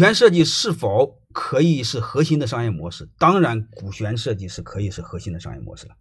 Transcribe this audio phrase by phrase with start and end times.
[0.00, 3.10] 股权设计是否可以是核心的商业模式？
[3.18, 5.94] 当然，股权设计是可以是核心的商业模式了。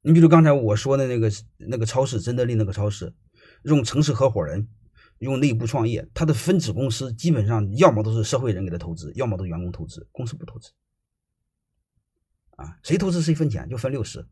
[0.00, 3.12] 你比如刚才我说的那个那个超市，真德利那个超市，
[3.64, 4.68] 用城市合伙人，
[5.18, 10.70] 用内部创业，它的分子公司基本上要么都是社会人给他投资，要么都是员工投资，公司不投资。
[12.50, 14.24] 啊，谁投资谁分钱，就分六十，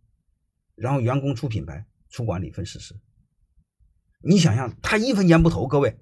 [0.77, 2.95] 然后员工出品牌、出管理分四十。
[4.21, 5.99] 你想想，他一分钱不投，各位。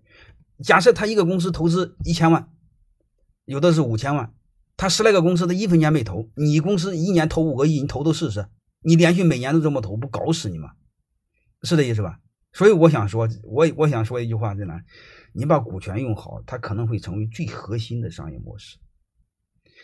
[0.62, 2.48] 假设他一个公司投资一千万，
[3.44, 4.34] 有的是五千万，
[4.76, 8.48] 他十来个公司他一分钱没投，你公司一年投五个亿，你投投试试，
[8.80, 10.72] 你连续每年都这么投，不搞死你吗？
[11.62, 12.18] 是这意思吧？
[12.52, 14.80] 所以我想说，我我想说一句话，在哪？
[15.32, 18.76] 你把股权用好，它可能会成为最核心的商业模式。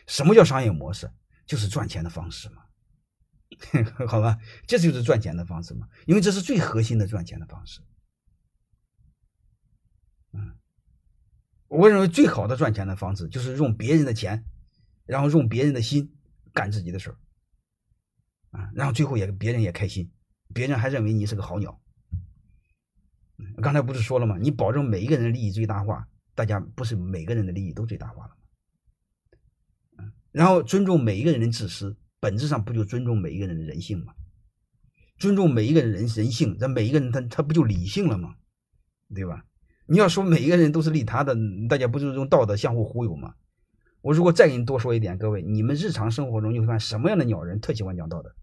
[0.06, 1.10] 什么叫商业模式？
[1.46, 2.56] 就是赚钱的方式嘛，
[4.06, 4.36] 好吧？
[4.66, 7.80] 这就是赚钱的方式嘛，因为这是最核心的赚钱的方式。
[11.78, 14.44] 我认为最好的赚钱的方式就是用别人的钱，
[15.06, 16.12] 然后用别人的心
[16.52, 17.16] 干自己的事儿，
[18.50, 20.10] 啊，然后最后也别人也开心，
[20.52, 21.80] 别人还认为你是个好鸟。
[23.62, 24.36] 刚才不是说了吗？
[24.40, 28.36] 你保证每一个人的利益最大化，大家不是每个人的利益都最大化了
[29.96, 30.10] 吗？
[30.32, 34.14] 然后尊重每一个人的自私，本质上不就尊重每一个人的人性吗？
[35.16, 38.34] 尊重每一个人人人性，这每一个人他他不就理性了吗？
[39.14, 39.44] 对吧？
[39.90, 41.34] 你要说每一个人都是利他的，
[41.66, 43.34] 大家不就是用道德相互忽悠吗？
[44.02, 48.34] 我如果再给你多说一点，各位，你们日常生活中你会发现什么样的鸟人特喜欢讲道德？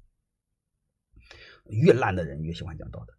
[1.66, 3.14] 越烂的人越喜欢讲道德，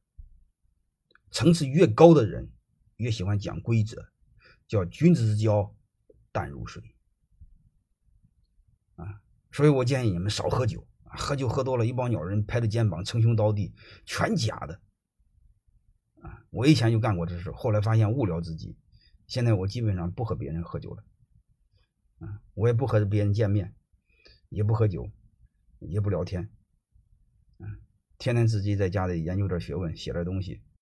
[1.31, 2.51] 层次越高的人
[2.97, 4.09] 越喜欢讲规则，
[4.67, 5.73] 叫君子之交
[6.33, 6.83] 淡如水
[8.97, 9.21] 啊！
[9.53, 13.73] 所以我建议你们少喝酒，喝酒喝多了，一帮鸟人拍着肩膀称兄道弟，
[14.05, 14.81] 全假的。
[16.57, 18.79] 我以前就干过这事，后来发现误聊自己。
[19.27, 21.05] 现在我基本上不和别人喝酒了，
[22.21, 23.75] 啊，我也不和别人见面，
[24.49, 25.11] 也不喝酒，
[25.81, 26.49] 也不聊天，
[27.59, 27.79] 嗯，
[28.17, 30.63] 天天自己在家里研究点学问，写点东西，